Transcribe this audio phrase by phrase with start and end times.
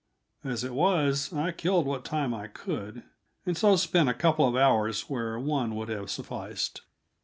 [0.43, 3.03] As it was, I killed what time I could,
[3.45, 6.81] and so spent a couple of hours where one would have sufficed.